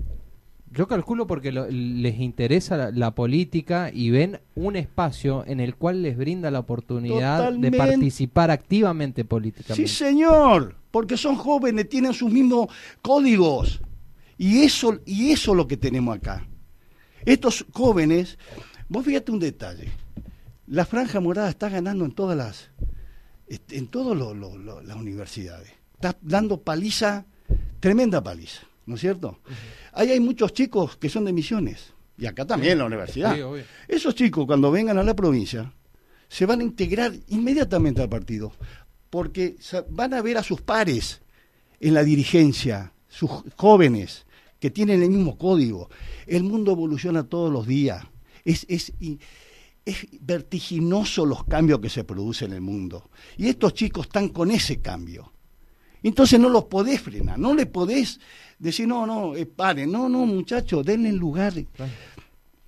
Yo 0.71 0.87
calculo 0.87 1.25
porque 1.25 1.51
les 1.51 2.19
interesa 2.19 2.91
la, 2.91 3.15
política 3.15 3.89
y 3.91 4.11
ven 4.11 4.39
un 4.53 4.75
espacio 4.75 5.43
en 5.47 5.59
el 5.59 5.75
cual 5.75 6.03
les 6.03 6.15
brinda 6.15 6.51
la 6.51 6.59
oportunidad 6.59 7.51
de 7.51 7.71
participar 7.71 8.51
activamente 8.51 9.25
políticamente. 9.25 9.87
Sí, 9.87 9.93
señor, 9.93 10.75
porque 10.91 11.17
son 11.17 11.35
jóvenes, 11.35 11.89
tienen 11.89 12.13
sus 12.13 12.31
mismos 12.31 12.67
códigos. 13.01 13.81
Y 14.37 14.59
eso, 14.59 14.99
y 15.05 15.31
eso 15.31 15.51
es 15.51 15.57
lo 15.57 15.67
que 15.67 15.77
tenemos 15.77 16.15
acá. 16.15 16.45
Estos 17.25 17.65
jóvenes, 17.71 18.37
vos 18.87 19.03
fíjate 19.03 19.31
un 19.31 19.39
detalle. 19.39 19.89
La 20.67 20.85
franja 20.85 21.19
morada 21.19 21.49
está 21.49 21.69
ganando 21.69 22.05
en 22.05 22.11
todas 22.11 22.37
las, 22.37 22.69
en 23.47 23.87
todas 23.87 24.17
las 24.17 24.95
universidades. 24.95 25.71
Está 25.93 26.17
dando 26.21 26.61
paliza, 26.61 27.25
tremenda 27.79 28.21
paliza. 28.21 28.67
¿no 28.87 28.95
es 28.95 29.01
cierto? 29.01 29.39
Ahí 29.91 30.09
hay 30.11 30.19
muchos 30.19 30.53
chicos 30.53 30.97
que 30.97 31.09
son 31.09 31.25
de 31.25 31.33
misiones, 31.33 31.93
y 32.17 32.25
acá 32.25 32.45
también 32.45 32.73
en 32.73 32.79
la 32.79 32.85
universidad. 32.85 33.37
Esos 33.87 34.15
chicos 34.15 34.47
cuando 34.47 34.71
vengan 34.71 34.97
a 34.97 35.03
la 35.03 35.15
provincia 35.15 35.71
se 36.27 36.45
van 36.45 36.61
a 36.61 36.63
integrar 36.63 37.13
inmediatamente 37.27 38.01
al 38.01 38.09
partido, 38.09 38.53
porque 39.09 39.57
van 39.89 40.13
a 40.13 40.21
ver 40.21 40.37
a 40.37 40.43
sus 40.43 40.61
pares 40.61 41.21
en 41.79 41.93
la 41.93 42.03
dirigencia, 42.03 42.93
sus 43.07 43.29
jóvenes 43.55 44.25
que 44.59 44.71
tienen 44.71 45.03
el 45.03 45.09
mismo 45.09 45.37
código. 45.37 45.89
El 46.25 46.43
mundo 46.43 46.71
evoluciona 46.71 47.23
todos 47.23 47.51
los 47.51 47.67
días. 47.67 48.03
Es, 48.43 48.65
es, 48.69 48.93
es 49.87 50.05
vertiginoso 50.19 51.25
los 51.25 51.45
cambios 51.45 51.79
que 51.79 51.89
se 51.89 52.03
producen 52.03 52.49
en 52.51 52.55
el 52.55 52.61
mundo. 52.61 53.09
Y 53.37 53.47
estos 53.47 53.73
chicos 53.73 54.07
están 54.07 54.29
con 54.29 54.51
ese 54.51 54.81
cambio. 54.81 55.31
Entonces 56.03 56.39
no 56.39 56.49
los 56.49 56.65
podés 56.65 57.01
frenar, 57.01 57.39
no 57.39 57.53
le 57.53 57.65
podés 57.65 58.19
decir, 58.59 58.87
no, 58.87 59.07
no, 59.07 59.35
eh, 59.35 59.45
paren, 59.45 59.91
no, 59.91 60.09
no, 60.09 60.25
muchachos, 60.25 60.85
denle 60.85 61.11
lugar, 61.13 61.53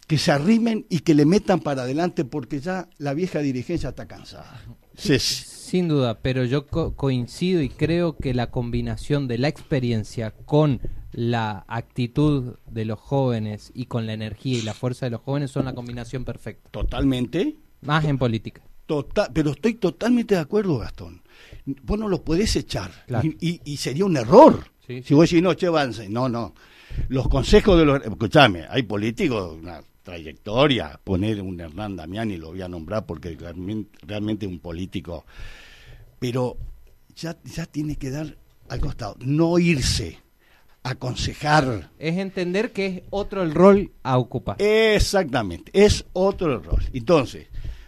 que 0.08 0.18
se 0.18 0.32
arrimen 0.32 0.86
y 0.90 1.00
que 1.00 1.14
le 1.14 1.26
metan 1.26 1.60
para 1.60 1.84
adelante 1.84 2.26
porque 2.26 2.60
ya 2.60 2.88
la 2.98 3.14
vieja 3.14 3.40
dirigencia 3.40 3.90
está 3.90 4.08
cansada. 4.08 4.64
Sin 4.96 5.88
duda, 5.88 6.20
pero 6.22 6.46
yo 6.46 6.68
coincido 6.68 7.62
y 7.62 7.70
creo 7.70 8.18
que 8.18 8.34
la 8.34 8.50
combinación 8.50 9.28
de 9.28 9.38
la 9.38 9.50
experiencia 9.50 10.32
con 10.32 10.82
la 11.12 11.66
actitud 11.68 12.56
de 12.68 12.86
los 12.86 13.00
jóvenes 13.00 13.72
y 13.74 13.86
con 13.86 14.06
la 14.06 14.14
energía 14.14 14.60
y 14.60 14.62
la 14.62 14.74
fuerza 14.74 15.06
de 15.06 15.12
los 15.12 15.22
jóvenes 15.22 15.52
son 15.52 15.66
la 15.66 15.74
combinación 15.74 16.24
perfecta. 16.24 16.70
Totalmente. 16.70 17.56
Más 17.82 18.06
en 18.06 18.18
política. 18.18 18.62
Total, 18.86 19.30
pero 19.34 19.52
estoy 19.52 19.76
totalmente 19.76 20.36
de 20.36 20.42
acuerdo, 20.42 20.80
Gastón. 20.80 21.22
Vos 21.84 22.00
no 22.00 22.08
los 22.08 22.22
podés 22.22 22.56
echar 22.56 22.92
y, 23.40 23.78
sería 23.78 24.06
un 24.06 24.18
error. 24.18 24.72
Si 24.86 25.14
vos 25.14 25.30
decís, 25.30 25.44
no, 25.44 25.54
che, 25.54 25.68
avance. 25.68 26.10
No, 26.10 26.28
no. 26.28 26.56
Los 27.10 27.30
consejos 27.30 27.78
de 27.78 27.86
los... 27.86 28.04
Escuchame, 28.04 28.66
hay 28.68 28.84
políticos, 28.84 29.58
una 29.62 29.80
trayectoria. 30.02 31.00
Poner 31.04 31.42
un 31.42 31.60
Hernán 31.60 31.96
Damiani, 31.96 32.38
lo 32.38 32.48
voy 32.48 32.64
a 32.64 32.68
nombrar 32.68 33.06
porque 33.06 33.38
realmente, 33.38 34.46
es 34.46 34.52
un 34.52 34.60
político. 34.60 35.26
Pero 36.18 36.58
ya, 37.16 37.38
ya 37.44 37.68
tiene 37.68 37.96
que 37.96 38.10
dar 38.10 38.36
al 38.70 38.80
costado. 38.80 39.16
No 39.20 39.60
irse 39.60 40.18
aconsejar. 40.84 41.92
Es 42.00 42.18
entender 42.18 42.72
que 42.72 42.86
es 42.86 43.02
otro 43.10 43.44
el 43.44 43.54
rol 43.54 43.92
a 44.04 44.18
ocupar. 44.18 44.56
Exactamente, 44.62 45.72
es 45.74 46.06
otro 46.14 46.54
el 46.54 46.64
rol. 46.64 46.84
Entonces, 46.94 47.48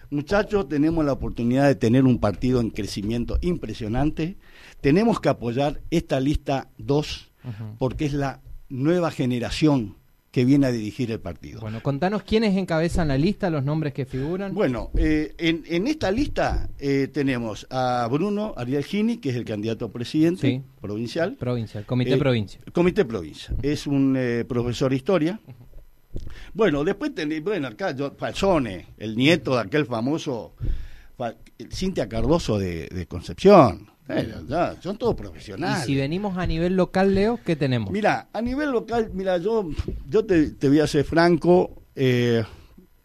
muchachos, 0.10 0.67
tenemos 0.67 1.05
la 1.05 1.13
oportunidad 1.13 1.67
de 1.67 1.75
tener 1.75 2.05
un 2.05 2.19
partido 2.19 2.60
en 2.60 2.69
crecimiento 2.69 3.38
impresionante. 3.41 4.38
Tenemos 4.81 5.19
que 5.19 5.29
apoyar 5.29 5.81
esta 5.89 6.19
lista 6.19 6.69
2 6.77 7.31
porque 7.79 8.05
es 8.05 8.13
la 8.13 8.41
nueva 8.69 9.12
generación 9.12 9.98
que 10.31 10.45
viene 10.45 10.67
a 10.67 10.71
dirigir 10.71 11.11
el 11.11 11.19
partido. 11.19 11.59
Bueno, 11.59 11.81
contanos 11.83 12.23
quiénes 12.23 12.55
encabezan 12.55 13.09
la 13.09 13.17
lista, 13.17 13.50
los 13.50 13.65
nombres 13.65 13.93
que 13.93 14.05
figuran. 14.05 14.53
Bueno, 14.53 14.89
eh, 14.97 15.33
en, 15.38 15.88
esta 15.88 16.09
lista 16.09 16.69
eh, 16.79 17.09
tenemos 17.11 17.67
a 17.69 18.07
Bruno 18.09 18.53
Ariel 18.55 18.85
Gini, 18.85 19.17
que 19.17 19.29
es 19.29 19.35
el 19.35 19.43
candidato 19.43 19.85
a 19.85 19.91
presidente 19.91 20.63
provincial. 20.79 21.35
Provincial, 21.35 21.85
Comité 21.85 22.13
eh, 22.13 22.17
Provincia. 22.17 22.61
Comité 22.71 23.03
Provincia. 23.03 23.53
Es 23.61 23.85
un 23.85 24.17
profesor 24.47 24.91
de 24.91 24.95
historia. 24.95 25.39
Bueno, 26.53 26.83
después 26.85 27.13
tenemos, 27.13 27.43
bueno, 27.43 27.67
acá 27.67 27.93
Falsone, 28.17 28.88
el 28.97 29.17
nieto 29.17 29.55
de 29.55 29.61
aquel 29.61 29.85
famoso 29.85 30.55
Cintia 31.69 32.07
Cardoso 32.07 32.57
de 32.57 33.05
Concepción 33.07 33.91
son 34.82 34.98
todos 34.98 35.15
profesionales. 35.15 35.84
Y 35.84 35.88
si 35.88 35.96
venimos 35.96 36.38
a 36.38 36.46
nivel 36.46 36.75
local, 36.75 37.15
Leo, 37.15 37.39
¿qué 37.44 37.56
tenemos? 37.56 37.91
Mira, 37.91 38.30
a 38.34 38.41
nivel 38.41 38.72
local, 38.72 39.12
mira, 39.13 39.38
yo, 39.38 39.70
yo 40.08 40.25
te, 40.25 40.53
voy 40.62 40.80
a 40.80 40.88
ser 40.88 41.03
franco. 41.06 41.84
Eh, 41.96 42.44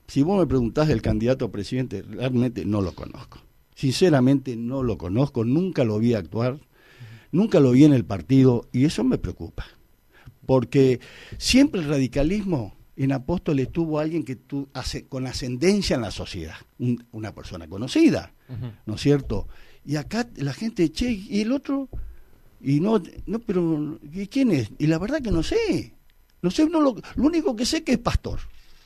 si 0.06 0.22
vos 0.22 0.38
me 0.38 0.46
preguntás 0.46 0.88
del 0.88 1.02
candidato 1.02 1.46
a 1.46 1.52
presidente, 1.52 2.02
realmente 2.02 2.64
no 2.64 2.80
lo 2.80 2.92
conozco. 2.92 3.40
Sinceramente 3.74 4.56
no 4.56 4.82
lo 4.82 4.96
conozco, 4.96 5.44
nunca 5.44 5.84
lo 5.84 5.98
vi 5.98 6.14
actuar, 6.14 6.58
nunca 7.32 7.60
lo 7.60 7.72
vi 7.72 7.84
en 7.84 7.92
el 7.92 8.04
partido 8.04 8.68
y 8.72 8.84
eso 8.84 9.04
me 9.04 9.18
preocupa. 9.18 9.66
porque 10.46 11.00
siempre 11.38 11.80
el 11.80 11.88
radicalismo 11.88 12.76
en 12.96 13.12
Apóstoles 13.12 13.70
tuvo 13.70 13.98
alguien 13.98 14.24
que 14.24 14.36
tu, 14.36 14.68
hace, 14.72 15.06
con 15.06 15.26
ascendencia 15.26 15.96
en 15.96 16.02
la 16.02 16.10
sociedad, 16.10 16.54
una 17.12 17.34
persona 17.34 17.68
conocida, 17.68 18.32
¿no 18.86 18.94
es 18.94 19.00
cierto? 19.00 19.48
Y 19.86 19.96
acá 19.96 20.26
la 20.36 20.52
gente, 20.52 20.90
che, 20.90 21.10
¿y 21.10 21.40
el 21.42 21.52
otro? 21.52 21.88
Y 22.60 22.80
no, 22.80 23.00
no 23.26 23.38
pero 23.38 23.98
¿quién 24.30 24.50
es? 24.50 24.70
Y 24.78 24.86
la 24.86 24.98
verdad 24.98 25.22
que 25.22 25.30
no 25.30 25.42
sé. 25.42 25.94
No 26.42 26.50
sé, 26.50 26.68
no 26.68 26.80
lo, 26.80 26.96
lo 27.14 27.22
único 27.22 27.54
que 27.54 27.64
sé 27.64 27.84
que 27.84 27.92
es 27.92 27.98
pastor. 27.98 28.40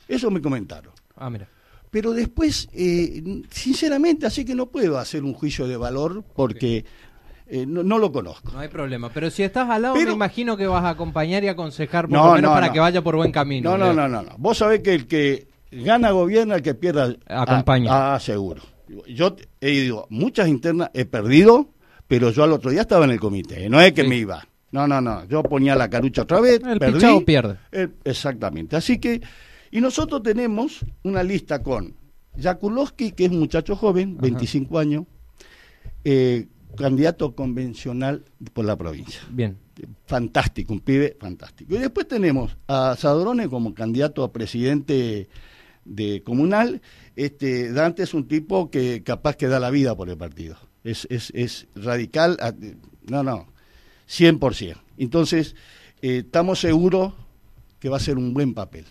Eso 0.07 0.29
me 0.29 0.41
comentaron. 0.41 0.93
Ah, 1.15 1.29
mira. 1.29 1.47
Pero 1.89 2.11
después, 2.13 2.69
eh, 2.73 3.43
sinceramente, 3.49 4.25
así 4.25 4.45
que 4.45 4.55
no 4.55 4.67
puedo 4.67 4.97
hacer 4.97 5.23
un 5.23 5.33
juicio 5.33 5.67
de 5.67 5.75
valor 5.75 6.23
porque 6.35 6.85
eh, 7.47 7.65
no, 7.65 7.97
lo 7.97 8.11
conozco. 8.11 8.53
No 8.53 8.59
hay 8.59 8.69
problema. 8.69 9.09
Pero 9.13 9.29
si 9.29 9.43
estás 9.43 9.69
al 9.69 9.81
lado, 9.81 9.95
me 9.95 10.09
imagino 10.09 10.55
que 10.55 10.67
vas 10.67 10.85
a 10.85 10.89
acompañar 10.89 11.43
y 11.43 11.49
aconsejar 11.49 12.07
por 12.07 12.17
lo 12.17 12.33
menos 12.33 12.53
para 12.53 12.71
que 12.71 12.79
vaya 12.79 13.01
por 13.01 13.17
buen 13.17 13.31
camino. 13.31 13.71
No, 13.71 13.77
no, 13.77 13.93
no, 13.93 14.07
no, 14.07 14.21
no. 14.21 14.35
Vos 14.37 14.59
sabés 14.59 14.81
que 14.81 14.93
el 14.93 15.07
que 15.07 15.47
gana 15.69 16.11
gobierna, 16.11 16.55
el 16.55 16.61
que 16.61 16.75
pierda 16.75 17.13
acompaña. 17.27 18.13
Ah, 18.13 18.19
seguro. 18.19 18.61
Yo 19.07 19.35
he 19.59 19.71
ido 19.71 20.07
muchas 20.09 20.47
internas, 20.47 20.89
he 20.93 21.05
perdido, 21.05 21.69
pero 22.07 22.31
yo 22.31 22.43
al 22.43 22.51
otro 22.51 22.71
día 22.71 22.81
estaba 22.81 23.05
en 23.05 23.11
el 23.11 23.19
comité. 23.19 23.69
No 23.69 23.79
es 23.81 23.93
que 23.93 24.03
me 24.03 24.17
iba. 24.17 24.47
No, 24.71 24.87
no, 24.87 25.01
no. 25.01 25.25
Yo 25.25 25.43
ponía 25.43 25.75
la 25.75 25.89
carucha 25.89 26.23
otra 26.23 26.39
vez. 26.39 26.61
El 26.65 26.79
perdí, 26.79 27.23
pierde. 27.25 27.57
exactamente. 28.03 28.75
Así 28.75 28.99
que 28.99 29.21
y 29.71 29.79
nosotros 29.79 30.21
tenemos 30.21 30.85
una 31.03 31.23
lista 31.23 31.63
con 31.63 31.95
Jakulowski, 32.37 33.11
que 33.11 33.25
es 33.25 33.31
un 33.31 33.39
muchacho 33.39 33.77
joven, 33.77 34.17
25 34.17 34.77
años, 34.77 35.05
eh, 36.03 36.47
candidato 36.75 37.33
convencional 37.33 38.25
por 38.53 38.65
la 38.65 38.75
provincia. 38.75 39.21
Bien. 39.31 39.57
Fantástico, 40.05 40.73
un 40.73 40.81
pibe 40.81 41.15
fantástico. 41.17 41.73
Y 41.73 41.77
después 41.77 42.05
tenemos 42.07 42.57
a 42.67 42.95
Sadrone 42.97 43.47
como 43.47 43.73
candidato 43.73 44.23
a 44.25 44.33
presidente 44.33 45.29
de 45.85 46.23
comunal. 46.23 46.81
Este, 47.15 47.71
Dante 47.71 48.03
es 48.03 48.13
un 48.13 48.27
tipo 48.27 48.69
que 48.69 49.03
capaz 49.03 49.35
que 49.35 49.47
da 49.47 49.59
la 49.59 49.69
vida 49.69 49.95
por 49.95 50.09
el 50.09 50.17
partido. 50.17 50.57
Es, 50.83 51.07
es, 51.09 51.31
es 51.35 51.67
radical, 51.75 52.37
no, 53.09 53.23
no, 53.23 53.47
100%. 54.09 54.77
Entonces, 54.97 55.55
eh, 56.01 56.23
estamos 56.25 56.59
seguros 56.59 57.13
que 57.79 57.89
va 57.89 57.97
a 57.97 58.01
ser 58.01 58.17
un 58.17 58.33
buen 58.33 58.53
papel 58.53 58.85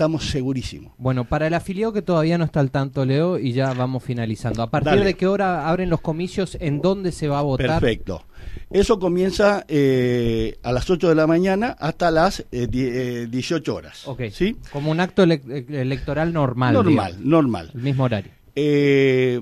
estamos 0.00 0.30
segurísimos. 0.30 0.94
Bueno, 0.96 1.26
para 1.26 1.46
el 1.46 1.52
afiliado 1.52 1.92
que 1.92 2.00
todavía 2.00 2.38
no 2.38 2.44
está 2.46 2.60
al 2.60 2.70
tanto, 2.70 3.04
Leo, 3.04 3.38
y 3.38 3.52
ya 3.52 3.74
vamos 3.74 4.02
finalizando. 4.02 4.62
¿A 4.62 4.70
partir 4.70 5.04
de 5.04 5.12
qué 5.12 5.26
hora 5.26 5.68
abren 5.68 5.90
los 5.90 6.00
comicios? 6.00 6.56
¿En 6.58 6.80
dónde 6.80 7.12
se 7.12 7.28
va 7.28 7.40
a 7.40 7.42
votar? 7.42 7.66
Perfecto. 7.66 8.24
Eso 8.70 8.98
comienza 8.98 9.66
eh, 9.68 10.56
a 10.62 10.72
las 10.72 10.88
8 10.88 11.10
de 11.10 11.14
la 11.14 11.26
mañana 11.26 11.76
hasta 11.78 12.10
las 12.10 12.46
eh, 12.50 13.26
18 13.30 13.70
eh, 13.70 13.74
horas. 13.74 14.08
Ok. 14.08 14.22
¿sí? 14.32 14.56
Como 14.72 14.90
un 14.90 15.00
acto 15.00 15.22
electoral 15.22 16.32
normal. 16.32 16.72
Normal, 16.72 17.16
normal. 17.20 17.70
El 17.74 17.82
mismo 17.82 18.04
horario. 18.04 18.32
Eh, 18.56 19.38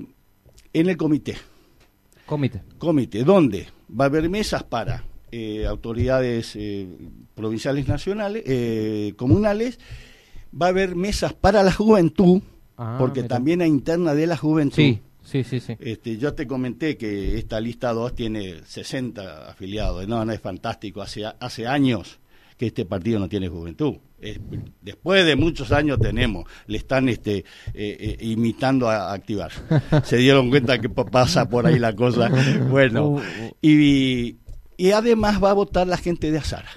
en 0.73 0.89
el 0.89 0.97
comité. 0.97 1.37
Comité. 2.25 2.61
Comité, 2.77 3.23
¿dónde? 3.23 3.67
Va 3.97 4.03
a 4.03 4.07
haber 4.07 4.29
mesas 4.29 4.63
para 4.63 5.05
autoridades 5.69 6.57
provinciales, 7.33 7.87
nacionales, 7.87 9.13
comunales 9.15 9.79
va 10.53 10.67
a 10.67 10.69
haber 10.69 10.95
mesas 10.95 11.33
para 11.33 11.63
la 11.63 11.71
juventud, 11.71 12.41
ah, 12.77 12.95
porque 12.99 13.23
también 13.23 13.61
hay 13.61 13.69
interna 13.69 14.13
de 14.13 14.27
la 14.27 14.37
juventud. 14.37 14.75
Sí, 14.75 15.01
sí, 15.23 15.43
sí. 15.43 15.59
sí. 15.59 15.75
Este, 15.79 16.17
yo 16.17 16.33
te 16.33 16.47
comenté 16.47 16.97
que 16.97 17.37
esta 17.37 17.59
lista 17.59 17.93
2 17.93 18.15
tiene 18.15 18.61
60 18.65 19.49
afiliados. 19.49 20.07
No, 20.07 20.23
no 20.25 20.31
es 20.31 20.41
fantástico. 20.41 21.01
Hace, 21.01 21.25
hace 21.25 21.67
años 21.67 22.19
que 22.59 22.67
este 22.67 22.85
partido 22.85 23.19
no 23.19 23.29
tiene 23.29 23.47
juventud. 23.47 23.95
después 24.81 25.25
de 25.25 25.37
muchos 25.37 25.71
años 25.71 25.97
tenemos, 25.97 26.45
le 26.67 26.77
están 26.77 27.07
este, 27.07 27.37
eh, 27.37 27.45
eh, 27.73 28.17
imitando 28.19 28.89
a, 28.89 29.13
activar. 29.13 29.51
Se 30.03 30.17
dieron 30.17 30.49
cuenta 30.49 30.77
que 30.77 30.89
pasa 30.89 31.49
por 31.49 31.65
ahí 31.65 31.79
la 31.79 31.95
cosa. 31.95 32.29
Bueno, 32.69 33.07
uh, 33.07 33.17
uh. 33.17 33.21
y, 33.61 34.35
y 34.75 34.91
además 34.91 35.41
va 35.41 35.51
a 35.51 35.53
votar 35.53 35.87
la 35.87 35.97
gente 35.97 36.31
de 36.31 36.37
Azara. 36.37 36.69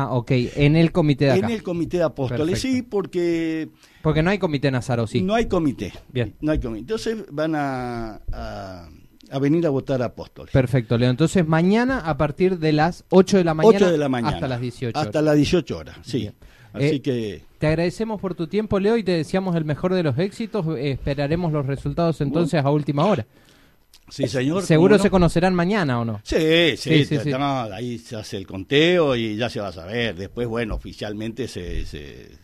Ah, 0.00 0.10
ok, 0.12 0.30
en 0.30 0.76
el 0.76 0.92
comité 0.92 1.24
de 1.24 1.32
acá. 1.32 1.46
En 1.46 1.52
el 1.52 1.64
comité 1.64 1.96
de 1.96 2.04
apóstoles, 2.04 2.60
sí, 2.60 2.82
porque... 2.82 3.68
Porque 4.00 4.22
no 4.22 4.30
hay 4.30 4.38
comité 4.38 4.68
en 4.68 4.76
Azaro, 4.76 5.08
sí. 5.08 5.22
No 5.22 5.34
hay 5.34 5.46
comité. 5.46 5.92
Bien. 6.12 6.36
No 6.40 6.52
hay 6.52 6.60
comité. 6.60 6.82
Entonces 6.82 7.24
van 7.32 7.56
a, 7.56 8.20
a, 8.30 9.38
venir 9.40 9.66
a 9.66 9.70
votar 9.70 10.00
apóstoles. 10.02 10.52
Perfecto, 10.52 10.96
Leo. 10.96 11.10
Entonces 11.10 11.44
mañana 11.48 11.98
a 11.98 12.16
partir 12.16 12.60
de 12.60 12.72
las 12.72 13.04
8 13.08 13.38
de 13.38 13.44
la 13.44 13.54
mañana, 13.54 13.76
8 13.76 13.90
de 13.90 13.98
la 13.98 14.08
mañana 14.08 14.36
hasta 14.36 14.46
las 14.46 14.60
18 14.60 14.96
Hasta 14.96 15.20
las 15.20 15.34
18 15.34 15.76
horas, 15.76 15.96
sí. 16.02 16.30
Así 16.72 16.86
eh, 16.86 17.02
que... 17.02 17.42
Te 17.58 17.66
agradecemos 17.66 18.20
por 18.20 18.36
tu 18.36 18.46
tiempo, 18.46 18.78
Leo, 18.78 18.96
y 18.98 19.02
te 19.02 19.12
deseamos 19.12 19.56
el 19.56 19.64
mejor 19.64 19.94
de 19.94 20.04
los 20.04 20.16
éxitos. 20.18 20.64
esperaremos 20.78 21.52
los 21.52 21.66
resultados 21.66 22.20
entonces 22.20 22.64
a 22.64 22.70
última 22.70 23.04
hora. 23.04 23.26
Sí, 24.10 24.26
señor. 24.28 24.62
Seguro 24.62 24.98
se 24.98 25.10
conocerán 25.10 25.54
mañana 25.54 26.00
o 26.00 26.04
no. 26.04 26.20
Sí, 26.22 26.76
sí, 26.76 27.06
ahí 27.72 27.98
se 27.98 28.16
hace 28.16 28.36
el 28.36 28.46
conteo 28.46 29.16
y 29.16 29.36
ya 29.36 29.48
se 29.48 29.60
va 29.60 29.68
a 29.68 29.72
saber. 29.72 30.14
Después, 30.16 30.46
bueno, 30.48 30.74
oficialmente 30.74 31.48
se, 31.48 31.84
se 31.84 32.38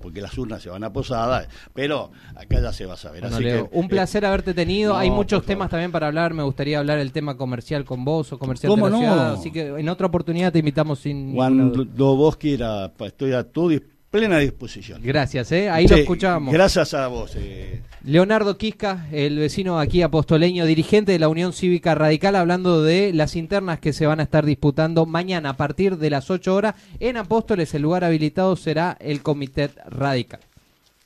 porque 0.00 0.20
las 0.20 0.36
urnas 0.38 0.62
se 0.62 0.70
van 0.70 0.84
a 0.84 0.92
posada, 0.92 1.48
pero 1.72 2.12
acá 2.36 2.60
ya 2.60 2.72
se 2.72 2.86
va 2.86 2.94
a 2.94 2.96
saber. 2.96 3.24
Así 3.24 3.42
que, 3.42 3.68
un 3.72 3.88
placer 3.88 4.24
haberte 4.24 4.54
tenido. 4.54 4.96
Hay 4.96 5.10
muchos 5.10 5.44
temas 5.44 5.70
también 5.70 5.90
para 5.90 6.06
hablar. 6.06 6.32
Me 6.32 6.42
gustaría 6.42 6.78
hablar 6.78 6.98
el 6.98 7.12
tema 7.12 7.36
comercial 7.36 7.84
con 7.84 8.04
vos 8.04 8.32
o 8.32 8.38
comercial 8.38 8.74
de 8.74 8.80
la 8.80 8.88
ciudad. 8.88 9.32
Así 9.34 9.50
que 9.50 9.66
en 9.66 9.88
otra 9.88 10.06
oportunidad 10.06 10.52
te 10.52 10.60
invitamos 10.60 11.00
sin. 11.00 11.34
Cuando 11.34 12.16
vos 12.16 12.36
quieras, 12.36 12.92
estoy 13.00 13.32
a 13.32 13.44
tu 13.44 13.68
plena 14.14 14.38
disposición. 14.38 15.00
Gracias, 15.02 15.50
¿eh? 15.50 15.68
ahí 15.68 15.88
lo 15.88 15.96
escuchamos. 15.96 16.54
Gracias 16.54 16.94
a 16.94 17.08
vos. 17.08 17.32
Eh. 17.34 17.82
Leonardo 18.04 18.56
Quisca, 18.56 19.08
el 19.10 19.40
vecino 19.40 19.80
aquí 19.80 20.02
apostoleño, 20.02 20.66
dirigente 20.66 21.10
de 21.10 21.18
la 21.18 21.28
Unión 21.28 21.52
Cívica 21.52 21.96
Radical, 21.96 22.36
hablando 22.36 22.84
de 22.84 23.12
las 23.12 23.34
internas 23.34 23.80
que 23.80 23.92
se 23.92 24.06
van 24.06 24.20
a 24.20 24.22
estar 24.22 24.46
disputando 24.46 25.04
mañana 25.04 25.50
a 25.50 25.56
partir 25.56 25.98
de 25.98 26.10
las 26.10 26.30
8 26.30 26.54
horas. 26.54 26.76
En 27.00 27.16
Apóstoles 27.16 27.74
el 27.74 27.82
lugar 27.82 28.04
habilitado 28.04 28.54
será 28.54 28.96
el 29.00 29.20
Comité 29.20 29.70
Radical. 29.86 30.38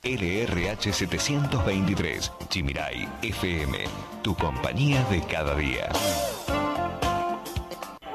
LRH 0.03 0.93
723, 0.93 2.31
Chimiray 2.51 3.09
FM, 3.23 3.79
tu 4.23 4.35
compañía 4.35 5.03
de 5.05 5.23
cada 5.23 5.57
día. 5.57 5.89